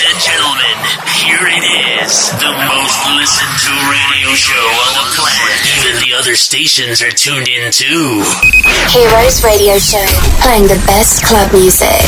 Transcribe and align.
And 0.00 0.18
gentlemen, 0.18 0.76
here 1.12 1.44
it 1.44 2.00
is. 2.00 2.30
The 2.40 2.48
most 2.48 3.00
listened 3.20 3.56
to 3.68 3.72
radio 3.92 4.32
show 4.32 4.56
on 4.56 4.92
the 4.96 5.06
planet. 5.12 5.60
Even 5.76 6.00
the 6.00 6.16
other 6.16 6.36
stations 6.36 7.02
are 7.02 7.10
tuned 7.10 7.48
in 7.48 7.70
too. 7.70 8.24
Heroes 8.88 9.44
Radio 9.44 9.76
Show, 9.76 10.04
playing 10.40 10.68
the 10.68 10.82
best 10.86 11.22
club 11.22 11.52
music. 11.52 12.00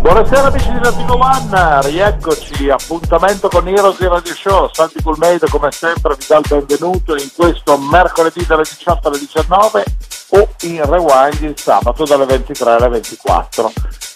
Buonasera 0.00 0.46
amici 0.46 0.72
di 0.72 0.78
Latino 0.78 1.18
One, 1.18 1.82
rieccoci, 1.82 2.70
appuntamento 2.70 3.48
con 3.48 3.68
Heroes 3.68 3.98
Radio 4.00 4.34
Show, 4.34 4.70
Santi 4.72 5.02
Culmeide 5.02 5.46
come 5.50 5.70
sempre 5.70 6.16
vi 6.18 6.24
dà 6.26 6.38
il 6.38 6.46
benvenuto 6.48 7.16
in 7.16 7.28
questo 7.36 7.76
mercoledì 7.76 8.46
dalle 8.46 8.62
18 8.62 9.08
alle 9.08 9.18
19 9.18 9.84
o 10.30 10.48
in 10.62 10.82
rewind 10.84 11.42
il 11.42 11.58
sabato 11.58 12.04
dalle 12.04 12.24
23 12.24 12.70
alle 12.70 12.88
24. 12.88 13.72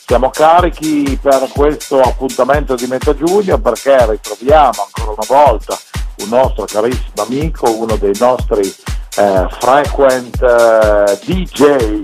Siamo 0.06 0.30
carichi 0.30 1.18
per 1.20 1.48
questo 1.52 2.00
appuntamento 2.00 2.74
di 2.76 2.86
metà 2.86 3.14
giugno 3.14 3.58
perché 3.58 4.06
ritroviamo 4.08 4.86
ancora 4.86 5.10
una 5.16 5.26
volta 5.26 5.78
un 6.20 6.28
nostro 6.30 6.64
carissimo 6.64 7.22
amico, 7.26 7.70
uno 7.70 7.96
dei 7.96 8.16
nostri 8.18 8.74
eh, 9.16 9.46
frequent 9.60 10.42
eh, 10.42 11.18
DJ. 11.24 12.00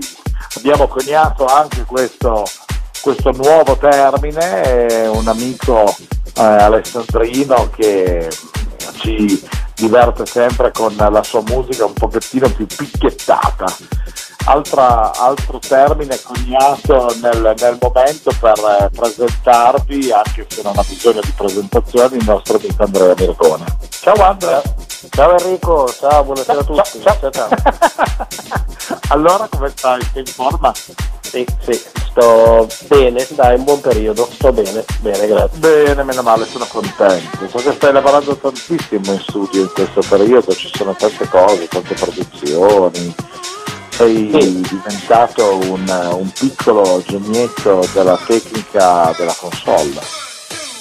Abbiamo 0.57 0.87
coniato 0.87 1.45
anche 1.45 1.83
questo, 1.83 2.43
questo 3.01 3.31
nuovo 3.31 3.77
termine, 3.77 5.07
un 5.07 5.27
amico 5.27 5.95
eh, 6.37 6.41
alessandrino 6.41 7.69
che 7.75 8.29
ci 8.99 9.41
diverte 9.75 10.25
sempre 10.27 10.71
con 10.71 10.95
la 10.95 11.23
sua 11.23 11.41
musica 11.41 11.85
un 11.85 11.93
pochettino 11.93 12.47
più 12.49 12.67
picchiettata. 12.67 13.65
Altra, 14.45 15.13
altro 15.13 15.59
termine 15.59 16.19
coniato 16.21 17.15
nel, 17.21 17.53
nel 17.59 17.77
momento 17.79 18.31
per 18.39 18.57
eh, 18.57 18.89
presentarvi, 18.89 20.11
anche 20.11 20.45
se 20.49 20.61
non 20.63 20.77
ha 20.77 20.83
bisogno 20.83 21.21
di 21.21 21.33
presentazioni, 21.35 22.17
il 22.17 22.25
nostro 22.25 22.57
amico 22.57 22.83
Andrea 22.83 23.13
Mircone. 23.17 23.65
Ciao 23.89 24.15
Andrea! 24.23 24.61
Ciao 25.09 25.37
Enrico, 25.37 25.91
ciao, 25.91 26.23
buonasera 26.23 26.59
a 26.59 26.63
tutti. 26.63 27.01
Ciao, 27.01 27.29
ciao. 27.31 27.49
allora 29.09 29.47
come 29.49 29.69
stai? 29.75 29.99
Sei 30.13 30.21
in 30.21 30.25
forma? 30.25 30.71
Sì, 31.21 31.45
sì, 31.59 31.73
sto 32.11 32.67
bene, 32.87 33.25
dai, 33.29 33.57
un 33.57 33.63
buon 33.63 33.81
periodo, 33.81 34.27
sto 34.31 34.51
bene, 34.51 34.85
bene, 34.99 35.27
grazie. 35.27 35.59
Bene, 35.59 36.03
meno 36.03 36.21
male, 36.21 36.45
sono 36.45 36.65
contento. 36.67 37.47
So 37.47 37.57
che 37.57 37.73
stai 37.73 37.93
lavorando 37.93 38.35
tantissimo 38.35 39.11
in 39.11 39.19
studio 39.19 39.61
in 39.61 39.71
questo 39.73 40.01
periodo, 40.07 40.53
ci 40.53 40.69
sono 40.71 40.93
tante 40.93 41.27
cose, 41.27 41.67
tante 41.67 41.93
produzioni. 41.95 43.15
Sei 44.01 44.61
diventato 44.61 45.57
un, 45.69 46.09
un 46.13 46.31
piccolo 46.31 47.03
genietto 47.05 47.87
della 47.93 48.17
tecnica 48.25 49.13
della 49.15 49.35
console. 49.37 50.01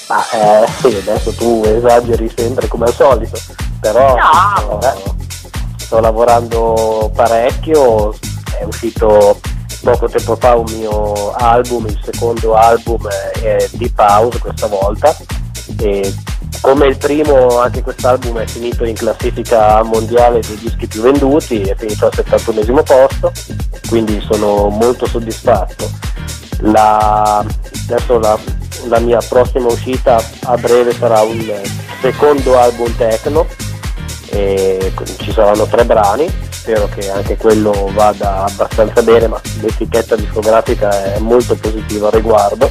Ma 0.08 0.24
eh, 0.30 0.66
sì, 0.80 0.96
adesso 0.96 1.30
tu 1.34 1.62
esageri 1.66 2.32
sempre 2.34 2.66
come 2.66 2.86
al 2.86 2.94
solito, 2.94 3.38
però 3.78 4.16
No, 4.16 4.80
sto, 4.80 5.16
sto 5.76 6.00
lavorando 6.00 7.10
parecchio, 7.14 8.14
è 8.58 8.64
uscito 8.64 9.38
poco 9.82 10.08
tempo 10.08 10.36
fa 10.36 10.56
un 10.56 10.64
mio 10.70 11.32
album, 11.32 11.86
il 11.88 12.00
secondo 12.02 12.54
album 12.54 13.06
è 13.06 13.68
Deep 13.72 13.98
House 13.98 14.38
questa 14.38 14.66
volta 14.66 15.14
e 15.78 16.14
come 16.60 16.86
il 16.86 16.96
primo 16.96 17.58
anche 17.58 17.82
quest'album 17.82 18.38
è 18.38 18.46
finito 18.46 18.84
in 18.84 18.94
classifica 18.94 19.82
mondiale 19.82 20.40
dei 20.40 20.56
dischi 20.56 20.86
più 20.86 21.02
venduti, 21.02 21.62
è 21.62 21.74
finito 21.76 22.06
al 22.06 22.14
71 22.14 22.82
posto, 22.82 23.32
quindi 23.88 24.20
sono 24.20 24.68
molto 24.68 25.06
soddisfatto. 25.06 25.90
La, 26.60 27.38
adesso 27.38 28.18
la, 28.18 28.38
la 28.88 28.98
mia 28.98 29.20
prossima 29.26 29.68
uscita 29.68 30.22
a 30.44 30.56
breve 30.56 30.92
sarà 30.92 31.20
un 31.20 31.52
secondo 32.00 32.58
album 32.58 32.94
techno, 32.96 33.46
ci 34.30 35.32
saranno 35.32 35.66
tre 35.66 35.84
brani, 35.84 36.28
spero 36.50 36.88
che 36.94 37.10
anche 37.10 37.36
quello 37.36 37.90
vada 37.92 38.44
abbastanza 38.44 39.02
bene, 39.02 39.26
ma 39.26 39.40
l'etichetta 39.60 40.14
discografica 40.16 41.14
è 41.14 41.18
molto 41.18 41.56
positiva 41.56 42.06
al 42.06 42.12
riguardo. 42.12 42.70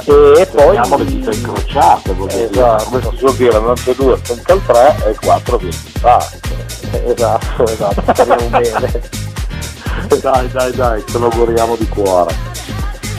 E 0.00 0.46
poi 0.46 0.76
Abbiamo 0.76 0.96
le 0.96 1.04
dita 1.04 1.32
incrociate, 1.32 2.12
voglio 2.14 2.34
dire. 2.34 2.50
Esatto. 2.50 3.10
si 3.10 3.16
suol 3.16 3.34
dire, 3.34 3.58
non 3.60 3.74
c'è 3.74 3.94
due, 3.94 4.18
senza 4.22 4.52
il 4.54 4.62
3 4.64 4.96
e 5.06 5.10
il 5.10 5.20
4 5.20 5.56
viene 5.58 5.76
fatto. 6.00 6.38
esatto, 7.06 7.66
esatto, 7.66 8.02
speriamo 8.12 8.48
bene. 8.48 9.20
Dai, 10.20 10.50
dai, 10.50 10.72
dai, 10.72 11.04
ce 11.06 11.18
lo 11.18 11.26
auguriamo 11.26 11.76
di 11.76 11.88
cuore. 11.88 12.34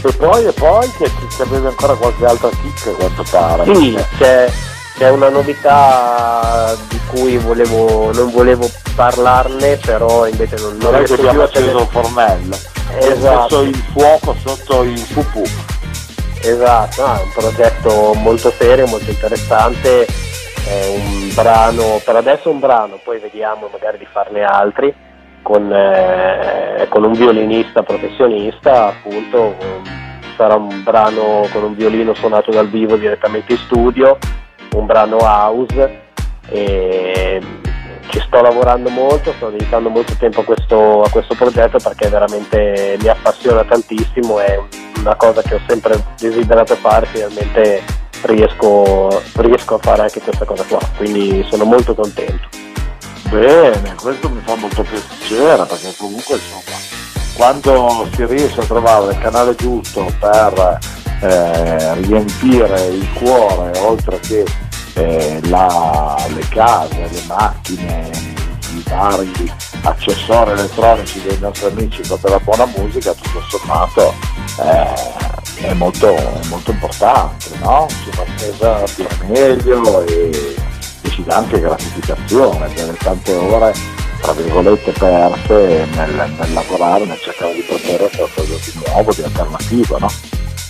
E 0.03 0.11
poi, 0.13 0.45
e 0.45 0.51
poi 0.51 0.91
che 0.97 1.09
ci 1.35 1.41
avevi 1.41 1.67
ancora 1.67 1.95
qualche 1.95 2.25
altra 2.25 2.49
chicca 2.49 2.91
quanto 2.91 3.23
pare. 3.29 3.75
Sì, 3.75 3.97
c'è, 4.17 4.51
c'è 4.97 5.09
una 5.09 5.29
novità 5.29 6.75
di 6.89 6.99
cui 7.09 7.37
volevo, 7.37 8.11
non 8.11 8.31
volevo 8.31 8.69
parlarne, 8.95 9.77
però 9.77 10.27
invece 10.27 10.57
non, 10.57 10.77
non 10.77 10.91
Non 10.91 11.01
è 11.01 11.03
che 11.03 11.13
abbiamo 11.13 11.43
acceso 11.43 11.79
il 11.79 11.87
fornello. 11.89 12.57
Esatto. 12.99 13.61
Messo 13.61 13.61
il 13.61 13.83
fuoco 13.91 14.35
sotto 14.43 14.83
il 14.83 15.01
pupù. 15.13 15.43
Esatto, 16.45 17.07
no, 17.07 17.15
è 17.15 17.21
un 17.21 17.31
progetto 17.33 18.13
molto 18.15 18.51
serio, 18.51 18.85
molto 18.87 19.09
interessante, 19.09 20.05
è 20.05 20.87
un 20.93 21.33
brano, 21.33 22.01
per 22.03 22.17
adesso 22.17 22.49
un 22.49 22.59
brano, 22.59 22.99
poi 23.01 23.17
vediamo 23.19 23.69
magari 23.71 23.97
di 23.97 24.05
farne 24.05 24.43
altri, 24.43 24.93
con, 25.41 25.71
eh, 25.71 26.85
con 26.89 27.05
un 27.05 27.13
violinista 27.13 27.81
professionista, 27.83 28.87
appunto, 28.87 29.55
sarà 30.35 30.55
un 30.55 30.83
brano 30.83 31.47
con 31.53 31.63
un 31.63 31.75
violino 31.75 32.13
suonato 32.13 32.51
dal 32.51 32.67
vivo 32.67 32.97
direttamente 32.97 33.53
in 33.53 33.59
studio, 33.59 34.17
un 34.73 34.85
brano 34.85 35.19
house 35.19 36.01
e 36.49 37.41
ci 38.07 38.19
sto 38.25 38.41
lavorando 38.41 38.89
molto, 38.89 39.33
sto 39.33 39.49
dedicando 39.49 39.89
molto 39.89 40.13
tempo 40.17 40.41
a 40.41 40.43
questo, 40.43 41.01
a 41.03 41.09
questo 41.09 41.35
progetto 41.35 41.77
perché 41.77 42.09
veramente 42.09 42.97
mi 42.99 43.07
appassiona 43.07 43.63
tantissimo, 43.63 44.39
è 44.39 44.59
una 44.97 45.15
cosa 45.15 45.41
che 45.41 45.55
ho 45.55 45.61
sempre 45.67 46.03
desiderato 46.17 46.75
fare, 46.75 47.05
finalmente 47.07 47.83
riesco, 48.23 49.21
riesco 49.35 49.75
a 49.75 49.79
fare 49.79 50.01
anche 50.03 50.21
questa 50.21 50.45
cosa 50.45 50.63
qua, 50.63 50.79
quindi 50.97 51.45
sono 51.49 51.63
molto 51.63 51.93
contento. 51.93 52.47
Bene, 53.29 53.95
questo 53.99 54.29
mi 54.29 54.41
fa 54.43 54.55
molto 54.55 54.83
piacere 54.83 55.63
perché 55.65 55.93
comunque 55.97 56.35
insomma 56.35 56.93
quando 57.35 58.07
si 58.13 58.25
riesce 58.25 58.61
a 58.61 58.65
trovare 58.65 59.11
il 59.13 59.19
canale 59.19 59.55
giusto 59.55 60.05
per 60.19 60.77
eh, 61.21 61.93
riempire 62.01 62.79
il 62.87 63.11
cuore 63.13 63.77
oltre 63.79 64.19
che 64.19 64.45
eh, 64.93 65.39
la- 65.47 66.17
le 66.33 66.47
case, 66.49 67.07
le 67.11 67.21
macchine, 67.27 68.09
i 68.75 68.83
vari 68.87 69.51
accessori 69.83 70.51
elettronici 70.51 71.21
dei 71.21 71.37
nostri 71.39 71.67
amici 71.67 72.01
con 72.07 72.17
della 72.21 72.39
buona 72.39 72.65
musica, 72.77 73.13
tutto 73.13 73.41
sommato 73.49 74.13
eh, 74.59 75.67
è, 75.67 75.73
molto, 75.73 76.15
è 76.15 76.45
molto 76.47 76.71
importante, 76.71 77.49
no? 77.59 77.87
Si 77.89 78.11
fa 78.11 78.25
sempre 78.87 79.25
meglio 79.27 80.05
e, 80.05 80.55
e 81.01 81.09
ci 81.09 81.23
dà 81.23 81.37
anche 81.37 81.59
gratificazione 81.59 82.73
delle 82.73 82.95
tante 82.97 83.33
ore 83.33 84.01
tra 84.21 84.31
virgolette 84.31 84.91
perse 84.93 85.85
nel, 85.95 86.33
nel 86.39 86.53
lavorare, 86.53 87.05
nel 87.05 87.19
cercare 87.19 87.53
di 87.55 87.61
proporre 87.61 88.09
qualcosa 88.15 88.53
di 88.53 88.81
nuovo, 88.85 89.13
di 89.13 89.21
alternativo, 89.21 89.99
no? 89.99 90.07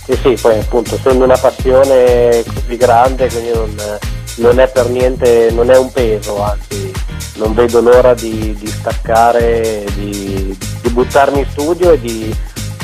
Sì, 0.04 0.18
sì, 0.22 0.38
poi 0.40 0.58
appunto 0.58 0.96
essendo 0.96 1.24
una 1.24 1.38
passione 1.38 2.44
così 2.44 2.76
grande, 2.76 3.26
quindi 3.28 3.52
non, 3.52 3.74
non 4.36 4.58
è 4.60 4.68
per 4.70 4.88
niente, 4.90 5.50
non 5.52 5.70
è 5.70 5.78
un 5.78 5.90
peso, 5.92 6.42
anzi 6.42 6.92
non 7.36 7.54
vedo 7.54 7.80
l'ora 7.80 8.12
di, 8.12 8.54
di 8.58 8.66
staccare, 8.66 9.84
di, 9.94 10.56
di 10.82 10.88
buttarmi 10.90 11.38
in 11.40 11.46
studio 11.50 11.92
e 11.92 12.00
di, 12.00 12.36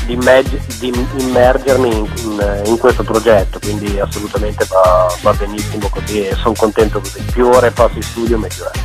di, 0.07 0.13
immerg- 0.15 0.83
immergermi 1.19 1.89
in, 1.95 2.09
in- 2.25 2.63
in 2.65 2.79
questo 2.79 3.03
progetto, 3.03 3.59
quindi 3.59 4.01
assolutamente 4.01 4.65
va, 4.69 5.15
va 5.21 5.33
benissimo 5.35 5.89
così 5.91 6.27
e 6.27 6.35
sono 6.37 6.55
contento 6.57 7.01
così, 7.01 7.21
più 7.33 7.49
ore 7.49 7.71
passo 7.71 7.97
in 7.97 8.03
studio 8.03 8.39
meglio 8.39 8.65
è. 8.65 8.79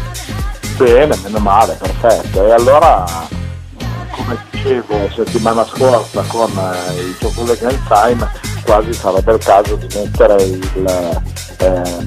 Bene, 0.76 1.16
meno 1.24 1.40
male, 1.40 1.78
perfetto. 1.80 2.46
E 2.46 2.52
allora, 2.52 3.06
come 4.12 4.38
dicevo 4.66 5.08
settimana 5.14 5.64
scorsa 5.64 6.24
con 6.28 6.50
eh, 6.58 7.00
il 7.00 7.18
tuo 7.20 7.30
collega 7.30 7.70
in 7.70 7.80
time, 7.88 8.28
quasi 8.64 8.94
sarebbe 8.94 9.34
il 9.34 9.44
caso 9.44 9.76
di 9.76 9.88
mettere 9.94 10.44
il, 10.44 10.86
eh, 11.58 12.06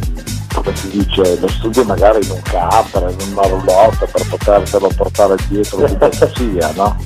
come 0.53 0.75
si 0.75 0.89
dice, 0.91 1.39
lo 1.39 1.49
studio 1.49 1.85
magari 1.85 2.25
in 2.25 2.33
un 2.33 2.43
camper, 2.43 3.15
in 3.17 3.33
una 3.33 3.47
roulotte 3.47 4.07
per 4.07 4.27
potertelo 4.27 4.91
portare 4.97 5.37
dietro 5.49 5.87
dove 5.87 6.33
sia, 6.35 6.73
no? 6.75 6.97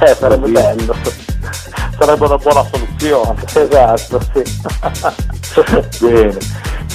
Eh, 0.00 0.14
sarebbe 0.14 0.48
bello. 0.48 0.94
Sarebbe 1.98 2.26
una 2.26 2.36
buona 2.36 2.62
soluzione. 2.70 3.42
esatto, 3.54 4.20
sì. 4.34 4.42
Bene. 6.04 6.38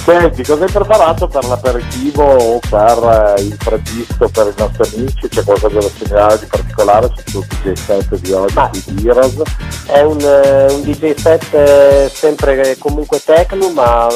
Senti, 0.04 0.42
cosa 0.42 0.64
hai 0.64 0.70
preparato 0.70 1.28
per 1.28 1.44
l'aperitivo 1.44 2.24
o 2.24 2.58
per 2.68 3.34
eh, 3.38 3.42
il 3.42 3.56
previsto 3.56 4.28
per 4.28 4.48
i 4.48 4.60
nostri 4.60 4.96
amici? 4.96 5.28
C'è 5.28 5.44
qualcosa 5.44 5.78
da 5.78 5.88
segnalare 5.88 6.38
di 6.40 6.46
particolare 6.46 7.08
su 7.24 7.38
tutti 7.38 7.68
i 7.70 7.76
set 7.76 8.16
di 8.16 8.32
oggi 8.32 8.58
Ah. 8.58 8.68
di 8.72 9.08
Heroes? 9.08 9.42
È 9.86 10.00
un, 10.00 10.20
eh, 10.20 10.72
un 10.72 10.82
DJ 10.82 11.14
set 11.14 11.54
eh, 11.54 12.10
sempre 12.12 12.76
comunque 12.78 13.22
techno 13.24 13.70
ma 13.70 14.08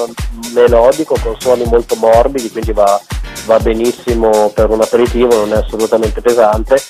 melodico 0.55 1.17
con 1.23 1.37
suoni 1.39 1.63
molto 1.67 1.95
morbidi, 1.95 2.51
quindi 2.51 2.73
va, 2.73 3.01
va 3.45 3.59
benissimo 3.61 4.51
per 4.53 4.71
un 4.71 4.81
aperitivo, 4.81 5.37
non 5.37 5.53
è 5.53 5.59
assolutamente 5.59 6.21
pesante, 6.21 6.83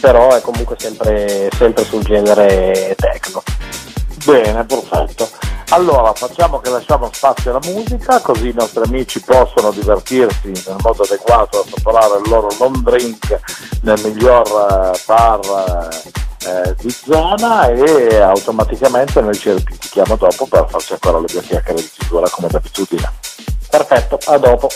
però 0.00 0.34
è 0.34 0.40
comunque 0.40 0.74
sempre, 0.76 1.48
sempre 1.56 1.84
sul 1.84 2.02
genere 2.02 2.96
techno. 2.98 3.40
Bene, 4.24 4.64
perfetto. 4.64 5.28
Allora 5.72 6.12
facciamo 6.12 6.60
che 6.60 6.68
lasciamo 6.68 7.08
spazio 7.10 7.48
alla 7.50 7.72
musica, 7.72 8.20
così 8.20 8.48
i 8.48 8.52
nostri 8.54 8.82
amici 8.84 9.22
possono 9.22 9.70
divertirsi 9.70 10.48
nel 10.48 10.76
modo 10.82 11.02
adeguato 11.02 11.60
a 11.60 11.64
assaporare 11.66 12.20
il 12.22 12.28
loro 12.28 12.48
non 12.58 12.82
drink 12.82 13.40
nel 13.80 13.98
miglior 14.04 14.46
eh, 14.46 15.00
bar 15.06 15.88
eh, 16.44 16.74
di 16.78 16.90
zona 16.90 17.68
e 17.68 18.20
automaticamente 18.20 19.22
noi 19.22 19.34
ci 19.34 19.50
ripetiamo 19.50 20.16
dopo 20.16 20.44
per 20.44 20.66
farci 20.68 20.92
ancora 20.92 21.20
le 21.20 21.26
due 21.32 21.40
chiacchiere 21.40 21.80
di 21.80 21.90
chiusura 21.90 22.28
come 22.28 22.48
d'abitudine. 22.48 23.10
Perfetto, 23.70 24.18
a 24.26 24.36
dopo. 24.36 24.68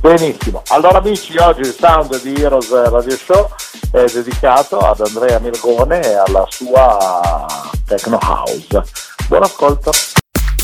Benissimo, 0.00 0.62
allora 0.68 0.98
amici 0.98 1.36
oggi 1.38 1.62
il 1.62 1.74
sound 1.76 2.22
di 2.22 2.40
Heroes 2.40 2.70
Radio 2.70 3.16
Show 3.16 3.48
è 3.90 4.04
dedicato 4.04 4.78
ad 4.78 5.00
Andrea 5.00 5.40
Mirgone 5.40 6.00
e 6.00 6.14
alla 6.14 6.46
sua 6.48 7.44
Techno 7.84 8.20
House. 8.22 8.84
Buon 9.26 9.42
ascolto! 9.42 10.11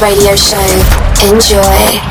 Radio 0.00 0.36
Show. 0.36 0.62
Enjoy. 1.28 2.07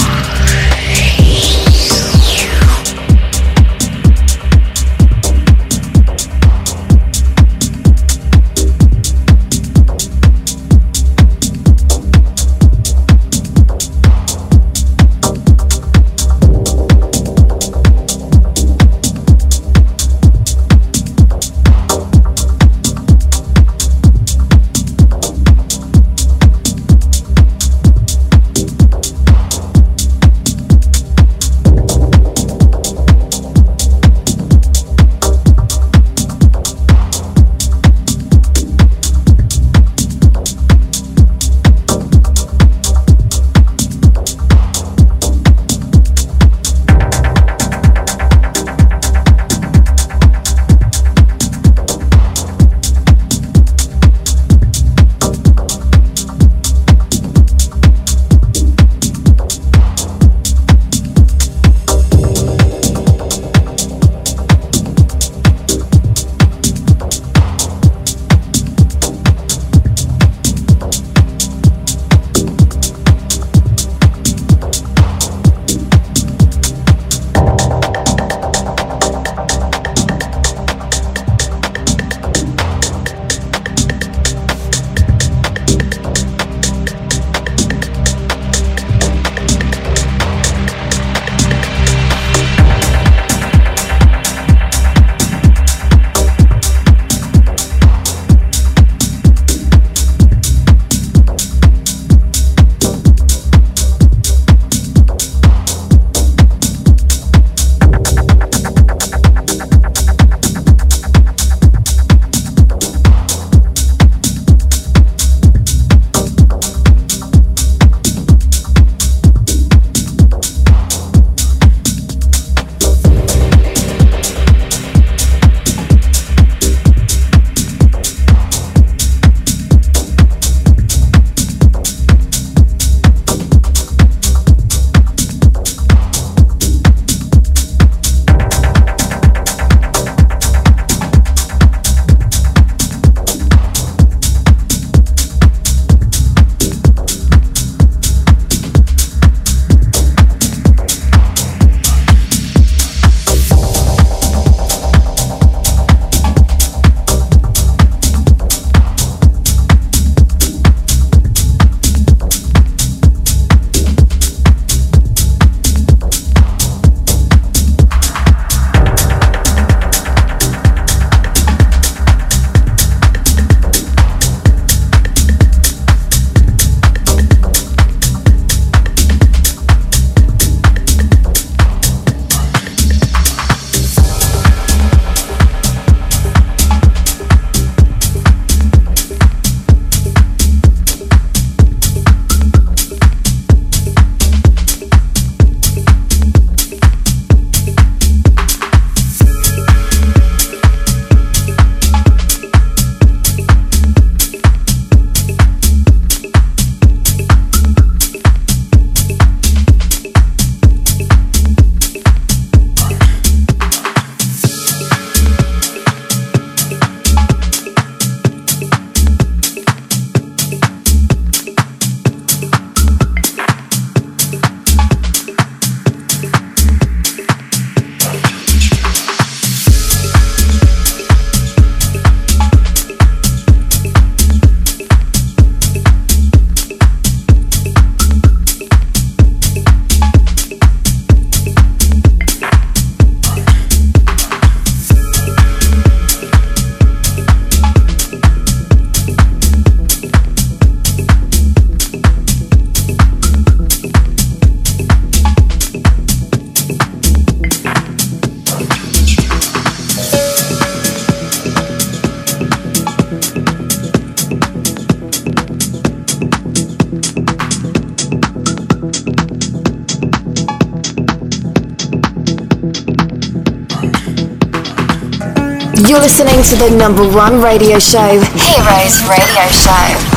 Number 276.88 277.18
one 277.18 277.42
radio 277.42 277.78
show, 277.80 278.08
Heroes 278.08 279.04
Radio 279.10 279.46
Show. 279.50 280.17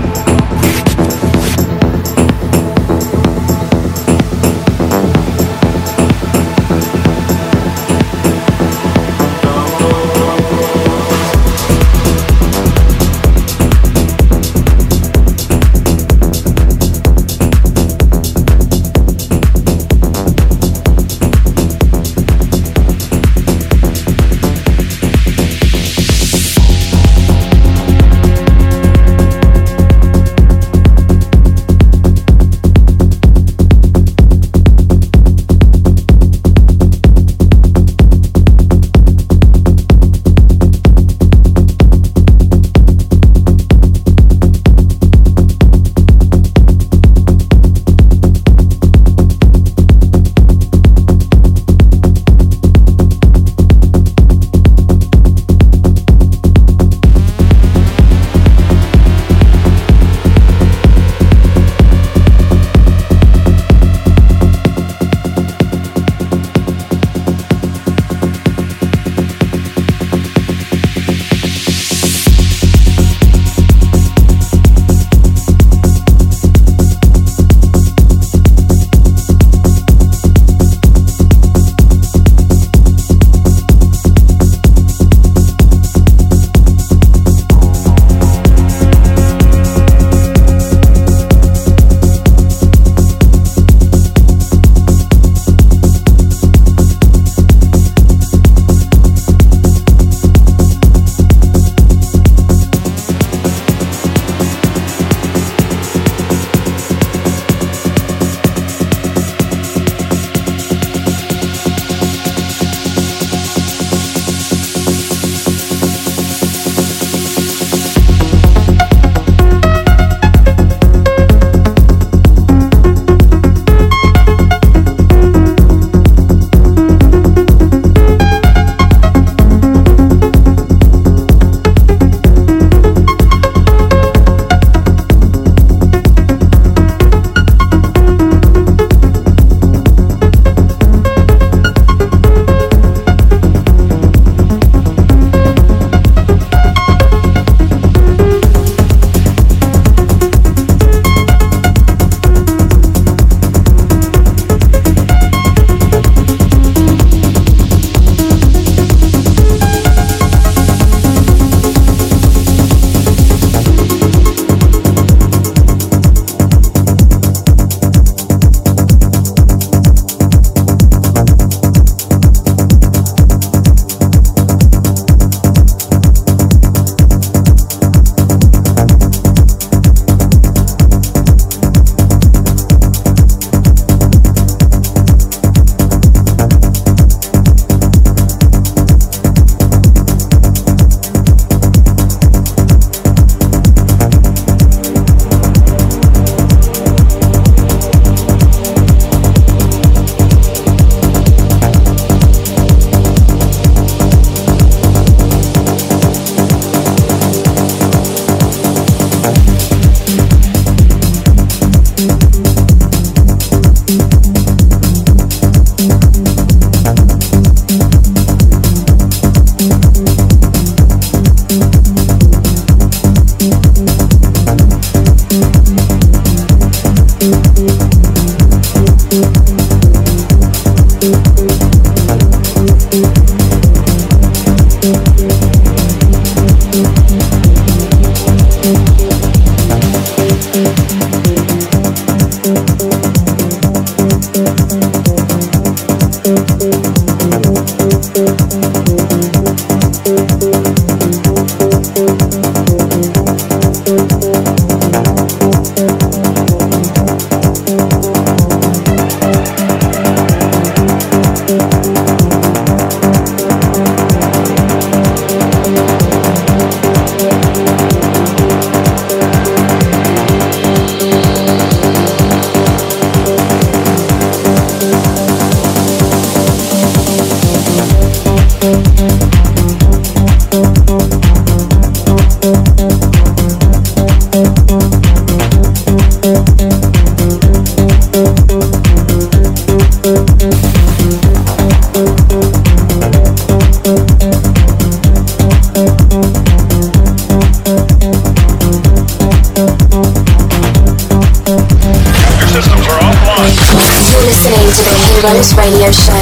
Rose 305.23 305.53
Radio 305.55 305.91
Show. 305.91 306.13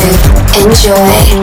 Enjoy. 0.60 1.40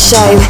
Show, 0.00 0.49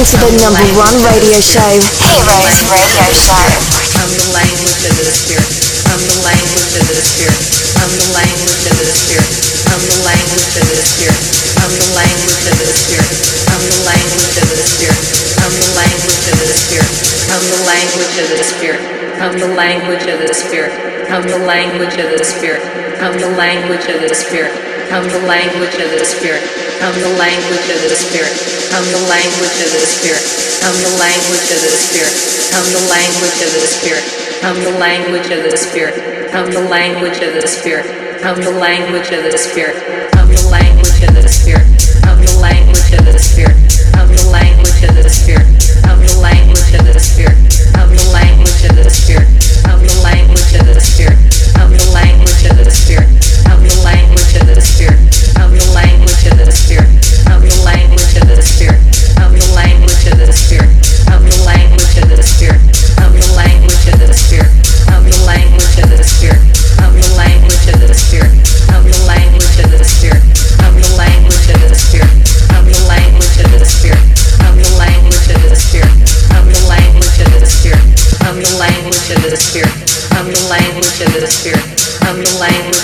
Listening 0.00 0.32
to 0.32 0.32
the 0.32 0.40
number 0.40 0.64
one 0.80 0.96
radio 1.12 1.36
show, 1.44 1.60
Heroes 2.00 2.56
Radio 2.72 3.04
Show. 3.20 3.36
I'm 4.00 4.08
the 4.08 4.32
language 4.32 4.80
of 4.88 4.96
the 4.96 5.12
spirit. 5.12 5.44
I'm 5.92 6.00
the 6.00 6.16
language 6.24 6.72
of 6.72 6.88
the 6.88 7.04
spirit. 7.04 7.36
I'm 7.76 7.92
the 7.92 8.08
language 8.16 8.64
of 8.64 8.80
the 8.80 8.88
spirit. 8.96 9.28
I'm 9.68 9.82
the 9.84 10.00
language 10.00 10.56
of 10.56 10.64
the 10.72 10.80
spirit. 10.80 11.20
I'm 11.52 11.72
the 11.76 11.88
language 11.92 12.48
of 12.48 12.56
the 12.56 12.72
spirit. 12.72 13.12
I'm 13.52 13.60
the 13.60 13.76
language 13.84 14.40
of 14.40 14.48
the 14.48 14.64
spirit. 14.64 15.04
I'm 15.20 15.44
the 15.68 15.68
language 15.68 16.24
of 16.32 16.36
the 16.48 16.56
spirit. 16.56 16.96
I'm 17.20 17.44
the 17.52 17.60
language 17.68 18.16
of 18.16 18.28
the 18.32 18.40
spirit. 18.40 18.80
I'm 19.20 19.36
the 19.36 19.52
language 19.52 20.06
of 20.08 20.16
the 20.16 20.32
spirit. 20.32 20.72
I'm 21.12 21.24
the 21.28 21.40
language 21.44 21.96
of 22.00 22.08
the 22.08 22.24
spirit. 22.24 22.62
I'm 23.04 23.16
the 23.20 23.32
language 23.36 23.84
of 23.84 24.00
the 24.00 24.16
spirit. 24.16 24.79
I'm 24.90 25.06
the 25.06 25.22
language 25.22 25.78
of 25.78 25.86
the 25.86 26.02
spirit. 26.02 26.42
I'm 26.82 26.98
the 26.98 27.14
language 27.14 27.66
of 27.70 27.78
the 27.78 27.94
spirit. 27.94 28.34
I'm 28.74 28.82
the 28.90 29.06
language 29.06 29.54
of 29.62 29.70
the 29.70 29.86
spirit. 29.86 30.18
I'm 30.66 30.74
the 30.82 30.98
language 30.98 31.46
of 31.46 31.62
the 31.62 31.70
spirit. 31.78 32.10
I'm 32.50 32.66
the 32.74 32.84
language 32.90 33.38
of 33.38 33.50
the 33.54 33.66
spirit. 33.70 34.02
I'm 34.42 34.58
the 34.58 34.74
language 34.82 35.30
of 35.30 35.46
the 35.46 35.54
spirit. 35.54 35.94
I'm 36.34 36.50
the 36.50 36.66
language 36.66 37.22
of 37.22 37.38
the 37.38 37.46
spirit. 37.46 37.86
I'm 38.26 38.42
the 38.42 38.50
language 38.50 39.14
of 39.14 39.22
the 39.22 39.38
spirit. 39.38 39.78
I'm 40.18 40.26
the 40.26 40.42
language 40.50 40.98
of 41.06 41.14
the 41.14 41.28
spirit. 41.30 41.70
I'm 42.02 42.18
the 42.18 42.34
language 42.42 42.90
of 42.90 43.06
the 43.06 43.18
spirit. 43.22 43.54
I'm 43.94 44.10
the 44.10 44.26
language 44.26 44.82
of 44.82 44.94
the 44.98 45.06
spirit. 45.06 45.46
I'm 45.86 45.99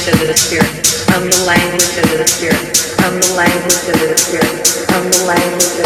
of 0.08 0.20
the 0.20 0.34
spirit. 0.36 0.70
I'm 1.10 1.26
the 1.30 1.44
language 1.46 1.98
of 1.98 2.06
the 2.18 2.26
spirit. 2.28 2.94
I'm 3.02 3.18
the 3.18 3.34
language 3.34 3.88
of 3.90 3.98
the 3.98 4.16
spirit. 4.16 4.86
I'm 4.94 5.10
the 5.10 5.24
language 5.26 5.85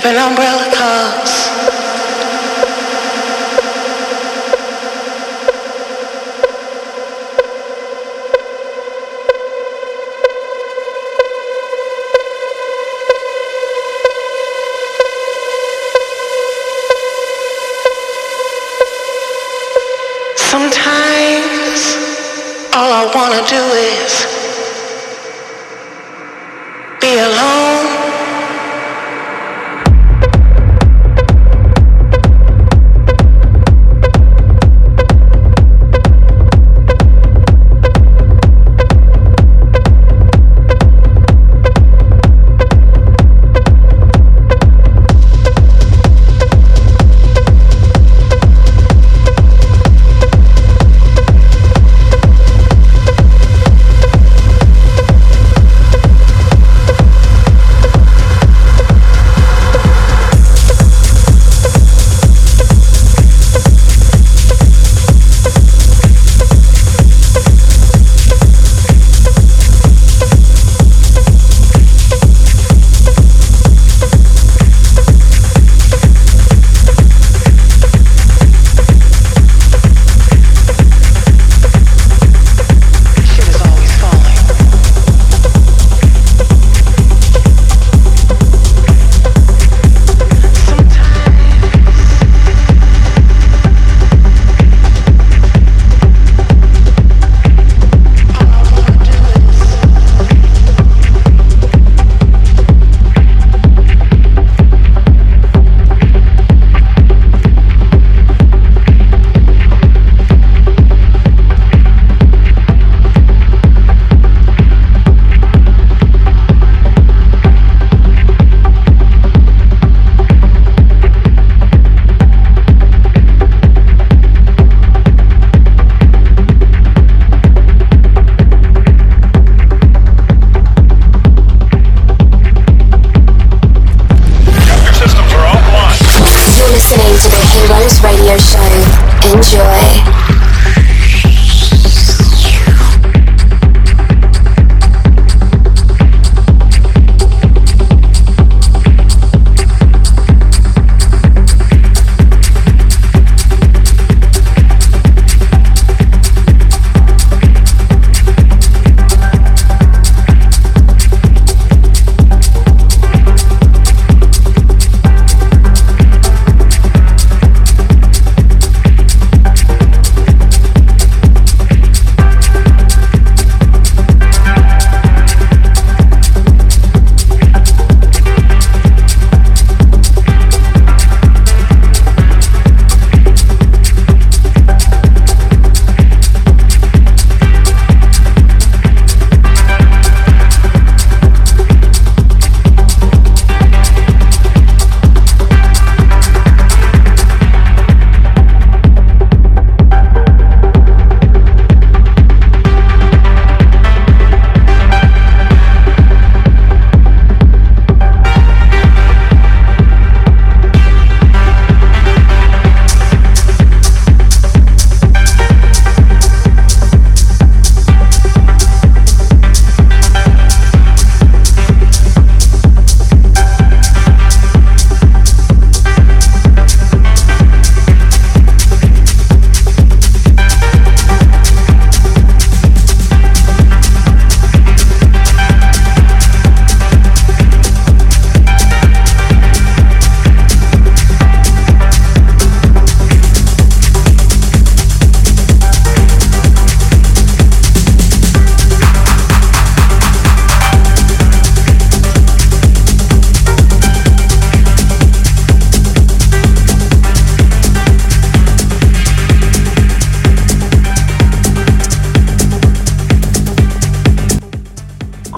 keep 0.00 0.12
an 0.12 0.16
umbrella 0.16 0.79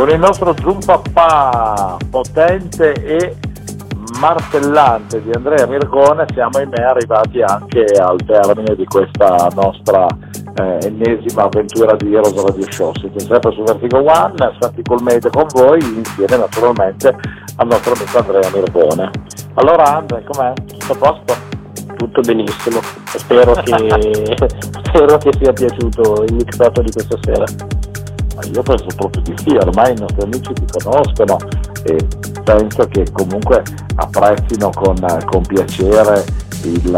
Con 0.03 0.11
il 0.11 0.19
nostro 0.19 0.53
zoom 0.61 0.81
papà 0.85 1.97
potente 2.11 2.93
e 2.93 3.37
martellante 4.19 5.23
di 5.23 5.31
Andrea 5.33 5.65
Mirgone 5.69 6.27
siamo 6.35 6.59
ahimè 6.59 6.83
arrivati 6.83 7.41
anche 7.41 7.85
al 7.85 8.19
termine 8.27 8.75
di 8.75 8.85
questa 8.85 9.47
nostra 9.55 10.09
eh, 10.57 10.79
ennesima 10.87 11.45
avventura 11.45 11.95
di 11.95 12.13
Heroes 12.13 12.35
Radio 12.35 12.73
Show. 12.73 12.91
Siete 12.99 13.21
sempre 13.21 13.53
su 13.53 13.63
Vertigo 13.63 13.99
One, 13.99 14.57
Santi 14.59 14.83
Colmede 14.83 15.31
con 15.31 15.47
voi, 15.53 15.79
insieme 15.79 16.37
naturalmente 16.37 17.17
al 17.59 17.67
nostro 17.69 17.93
amico 17.95 18.19
Andrea 18.19 18.51
Mirgone. 18.53 19.11
Allora 19.55 19.99
Andre, 19.99 20.25
com'è? 20.25 20.53
Tutto 20.67 20.93
a 20.95 20.97
posto? 20.97 21.61
tutto 21.97 22.21
benissimo. 22.23 22.81
Spero 23.05 23.53
che, 23.53 24.35
spero 24.83 25.17
che 25.19 25.31
sia 25.39 25.53
piaciuto 25.53 26.25
il 26.25 26.35
mixato 26.35 26.83
di 26.83 26.91
questa 26.91 27.17
sera. 27.23 27.45
Io 28.53 28.63
penso 28.63 28.87
proprio 28.97 29.23
di 29.23 29.35
sì, 29.39 29.51
ormai 29.57 29.93
i 29.93 29.99
nostri 29.99 30.23
amici 30.23 30.53
ti 30.53 30.65
conoscono 30.79 31.37
e 31.85 31.97
penso 32.45 32.87
che 32.89 33.07
comunque 33.13 33.63
apprezzino 33.97 34.71
con, 34.71 34.97
con 35.27 35.43
piacere 35.43 36.25
il, 36.65 36.91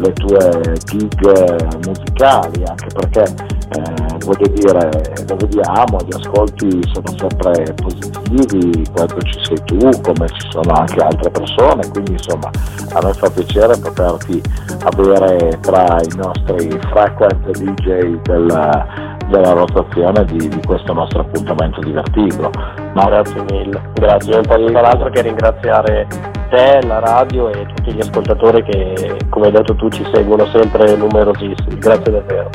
le 0.00 0.12
tue 0.12 0.72
gig 0.84 1.86
musicali, 1.86 2.62
anche 2.64 2.86
perché 2.92 3.22
eh, 3.70 4.18
voglio 4.24 4.48
dire, 4.48 4.90
lo 5.26 5.36
vediamo, 5.36 5.98
gli 6.06 6.14
ascolti 6.14 6.80
sono 6.92 7.16
sempre 7.16 7.74
positivi 7.74 8.86
quando 8.92 9.20
ci 9.22 9.38
sei 9.44 9.62
tu, 9.64 10.00
come 10.02 10.26
ci 10.28 10.48
sono 10.50 10.72
anche 10.72 11.00
altre 11.00 11.30
persone, 11.30 11.88
quindi 11.90 12.12
insomma 12.12 12.50
a 12.92 13.00
noi 13.00 13.12
fa 13.14 13.30
piacere 13.30 13.76
poterti 13.78 14.42
avere 14.84 15.58
tra 15.60 15.98
i 16.00 16.16
nostri 16.16 16.78
frequent 16.90 17.50
DJ 17.58 18.20
del, 18.22 19.17
della 19.28 19.52
rotazione 19.52 20.24
di, 20.24 20.48
di, 20.48 20.60
questo 20.66 20.92
nostro 20.92 21.20
appuntamento 21.20 21.80
di 21.80 21.92
Vertiglo. 21.92 22.50
No? 22.94 23.04
Grazie 23.06 23.44
mille, 23.50 23.80
grazie. 23.94 24.34
Non 24.34 24.42
posso 24.46 24.68
far 24.72 24.84
altro 24.84 25.10
che 25.10 25.22
ringraziare 25.22 26.06
te, 26.50 26.80
la 26.86 26.98
radio 26.98 27.48
e 27.50 27.66
tutti 27.74 27.92
gli 27.92 28.00
ascoltatori 28.00 28.62
che, 28.64 29.18
come 29.28 29.46
hai 29.46 29.52
detto 29.52 29.74
tu, 29.76 29.88
ci 29.90 30.06
seguono 30.12 30.46
sempre 30.46 30.96
numerosissimi. 30.96 31.78
Grazie 31.78 32.12
davvero. 32.12 32.50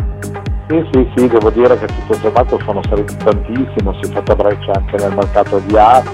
Sì, 0.68 0.90
sì, 0.92 1.12
sì, 1.16 1.28
devo 1.28 1.50
dire 1.50 1.78
che 1.78 1.86
tutto 1.88 2.14
sommato 2.16 2.58
sono 2.64 2.82
saliti 2.88 3.16
tantissimo, 3.18 3.94
si 4.02 4.10
è 4.10 4.14
fatta 4.14 4.34
breccia 4.34 4.72
anche 4.74 4.96
nel 4.98 5.14
mercato 5.14 5.60
di 5.60 5.78
arte, 5.78 6.10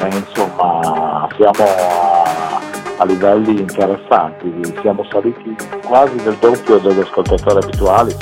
e 0.00 0.06
insomma 0.16 1.28
siamo 1.36 1.70
a, 1.70 2.60
a, 2.98 3.04
livelli 3.04 3.60
interessanti, 3.60 4.52
siamo 4.80 5.06
saliti 5.10 5.56
quasi 5.86 6.16
del 6.16 6.36
doppio 6.40 6.78
degli 6.78 6.98
ascoltatori 6.98 7.64
abituali, 7.64 8.14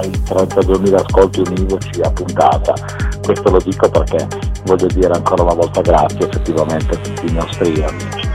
ai 0.00 0.10
32.000 0.10 0.94
ascolti 0.94 1.40
univoci 1.40 2.00
a 2.00 2.10
puntata, 2.10 2.74
questo 3.22 3.50
lo 3.50 3.58
dico 3.58 3.88
perché 3.88 4.26
voglio 4.64 4.86
dire 4.86 5.12
ancora 5.12 5.42
una 5.42 5.54
volta 5.54 5.80
grazie 5.80 6.26
effettivamente 6.26 6.94
a 6.94 6.98
tutti 6.98 7.26
i 7.26 7.32
nostri 7.32 7.82
amici 7.82 8.28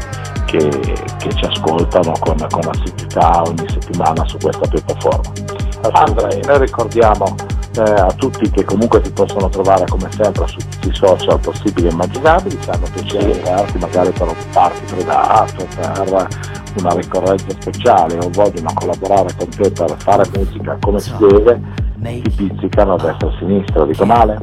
che, 0.46 0.70
che 1.18 1.30
ci 1.36 1.46
ascoltano 1.46 2.14
con, 2.20 2.38
con 2.50 2.70
assiduità 2.70 3.42
ogni 3.46 3.68
settimana 3.68 4.26
su 4.26 4.38
questa 4.38 4.68
piattaforma. 4.68 5.34
Andrea, 5.92 6.40
noi 6.46 6.60
ricordiamo 6.60 7.36
a 7.82 8.12
tutti 8.14 8.50
che 8.50 8.64
comunque 8.64 9.02
si 9.04 9.12
possono 9.12 9.50
trovare 9.50 9.86
come 9.86 10.10
sempre 10.12 10.48
su 10.48 10.58
tutti 10.58 10.88
i 10.90 10.94
social 10.94 11.40
possibili 11.40 11.88
e 11.88 11.92
immaginabili, 11.92 12.58
se 12.62 12.72
hanno 12.72 12.88
piacere 12.92 13.32
di 13.32 13.40
crearti 13.40 13.78
magari 13.78 14.12
per 14.12 14.28
un 14.28 14.36
party 14.52 14.96
privato, 14.96 15.68
per 15.76 16.28
una 16.80 16.94
ricorrenza 16.94 17.48
speciale 17.50 18.18
o 18.18 18.30
vogliono 18.32 18.72
collaborare 18.74 19.30
con 19.38 19.50
te 19.50 19.72
per 19.72 19.96
fare 19.98 20.24
musica 20.36 20.78
come 20.82 21.00
si 21.00 21.14
deve, 21.18 21.62
ti 22.00 22.30
pizzicano 22.36 22.94
a 22.94 22.98
destra 22.98 23.28
e 23.28 23.32
a 23.32 23.38
sinistra, 23.40 23.86
dico 23.86 24.06
male? 24.06 24.40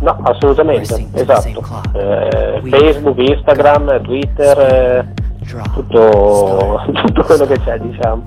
No, 0.00 0.18
assolutamente, 0.22 1.08
esatto. 1.12 1.64
Eh, 1.92 2.62
Facebook, 2.64 3.18
Instagram, 3.18 4.02
Twitter, 4.02 4.58
eh, 4.58 5.08
tutto, 5.74 6.80
tutto 6.92 7.22
quello 7.24 7.46
che 7.46 7.58
c'è 7.60 7.78
diciamo. 7.78 8.22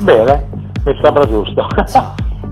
Bene, 0.00 0.48
mi 0.84 0.98
sembra 1.02 1.26
giusto. 1.26 1.66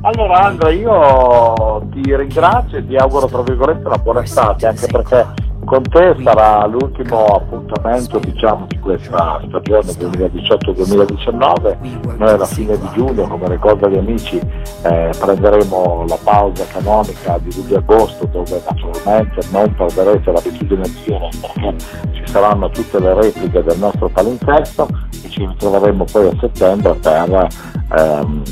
Allora 0.03 0.45
Andrea, 0.45 0.73
io 0.73 1.83
ti 1.91 2.15
ringrazio 2.15 2.79
e 2.79 2.87
ti 2.87 2.95
auguro 2.97 3.27
tra 3.27 3.43
virgolette 3.43 3.87
una 3.87 3.99
buona 3.99 4.23
estate, 4.23 4.67
anche 4.67 4.87
perché 4.87 5.27
con 5.65 5.83
te 5.83 6.17
sarà 6.23 6.65
l'ultimo 6.67 7.25
appuntamento 7.27 8.19
diciamo, 8.19 8.67
di 8.69 8.79
questa 8.79 9.43
stagione 9.47 9.93
2018-2019. 9.93 12.17
Noi 12.17 12.31
alla 12.31 12.47
fine 12.47 12.79
di 12.79 12.89
giugno, 12.95 13.27
come 13.27 13.49
ricordo 13.49 13.85
agli 13.85 13.99
amici, 13.99 14.41
eh, 14.83 15.11
prenderemo 15.19 16.07
la 16.09 16.17
pausa 16.25 16.65
canonica 16.73 17.37
di 17.39 17.55
luglio-agosto 17.55 18.25
dove 18.27 18.63
naturalmente 18.67 19.41
non 19.51 19.75
perderete 19.75 20.33
l'abitudine 20.33 20.85
di 20.85 21.03
dire 21.05 21.29
perché 21.39 21.75
ci 22.13 22.23
saranno 22.25 22.71
tutte 22.71 22.99
le 22.99 23.13
repliche 23.13 23.63
del 23.63 23.79
nostro 23.79 24.09
palinsesto 24.09 24.89
e 25.23 25.29
ci 25.29 25.45
ritroveremo 25.45 26.07
poi 26.11 26.29
a 26.29 26.33
settembre 26.41 26.95
per 26.95 27.47
ehm, 27.95 28.43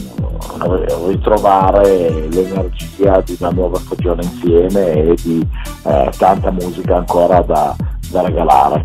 ritrovare 1.07 2.29
l'energia 2.29 3.21
di 3.25 3.37
una 3.41 3.51
nuova 3.51 3.79
stagione 3.79 4.23
insieme 4.23 4.93
e 4.93 5.15
di 5.23 5.47
eh, 5.85 6.11
tanta 6.17 6.51
musica 6.51 6.97
ancora 6.97 7.41
da, 7.41 7.75
da 8.11 8.23
regalare. 8.23 8.83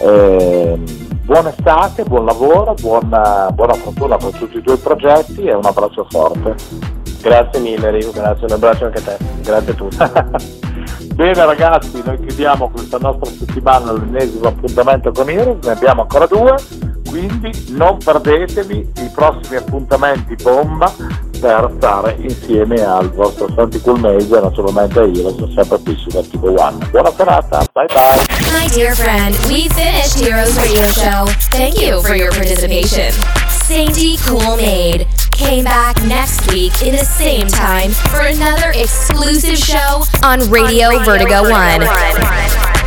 Eh, 0.00 0.78
buona 1.24 1.50
estate, 1.50 2.04
buon 2.04 2.24
lavoro, 2.24 2.74
buona, 2.80 3.50
buona 3.52 3.74
fortuna 3.74 4.16
con 4.16 4.32
tutti 4.32 4.58
i 4.58 4.62
tuoi 4.62 4.78
progetti 4.78 5.44
e 5.44 5.54
un 5.54 5.64
abbraccio 5.64 6.06
forte. 6.10 6.54
Grazie 7.20 7.60
mille 7.60 7.88
Enrico, 7.88 8.10
grazie, 8.10 8.46
un 8.46 8.52
abbraccio 8.52 8.86
anche 8.86 8.98
a 8.98 9.02
te, 9.02 9.16
grazie 9.42 9.72
a 9.72 9.74
tutti. 9.74 9.96
Bene 11.14 11.44
ragazzi, 11.44 12.02
noi 12.04 12.18
chiudiamo 12.18 12.70
questa 12.70 12.98
nostra 12.98 13.30
settimana 13.30 13.92
l'ennesimo 13.92 14.48
appuntamento 14.48 15.12
con 15.12 15.30
Iris, 15.30 15.64
ne 15.64 15.72
abbiamo 15.72 16.02
ancora 16.02 16.26
due, 16.26 16.54
quindi 17.12 17.52
non 17.68 17.98
perdetevi 17.98 18.92
i 18.96 19.10
prossimi 19.14 19.56
appuntamenti 19.56 20.34
bomba 20.42 20.90
per 21.38 21.70
stare 21.76 22.16
insieme 22.20 22.82
al 22.82 23.10
vostro 23.12 23.52
Santi 23.54 23.80
Coolmese 23.82 24.38
e 24.38 24.40
naturalmente 24.40 25.00
a 25.00 25.02
Heroes 25.02 25.52
sempre 25.54 25.78
qui 25.84 25.94
su 25.96 26.08
Vertigo 26.08 26.58
One. 26.58 26.88
Buona 26.90 27.12
serata, 27.14 27.66
bye 27.74 27.86
bye. 27.88 28.24
My 28.50 28.66
dear 28.68 28.94
friend, 28.94 29.36
we 29.46 29.68
finished 29.68 30.18
Heroes 30.18 30.56
Radio 30.56 30.86
Show. 30.92 31.26
Thank 31.50 31.78
you 31.78 32.00
for 32.00 32.14
your 32.14 32.30
participation. 32.30 33.12
Sainty 33.50 34.16
Cool 34.26 34.56
Maid 34.56 35.06
came 35.32 35.64
back 35.64 36.02
next 36.04 36.50
week 36.50 36.72
in 36.82 36.96
the 36.96 37.04
same 37.04 37.46
time 37.46 37.90
for 37.90 38.20
another 38.20 38.72
exclusive 38.74 39.58
show 39.58 40.04
on 40.24 40.40
Radio, 40.48 40.88
on 40.88 41.04
Radio 41.04 41.04
Vertigo, 41.04 41.42
Vertigo 41.42 41.50
1. 41.50 41.80
1. 41.82 42.81